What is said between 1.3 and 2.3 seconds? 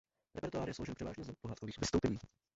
pohádkových vystoupení.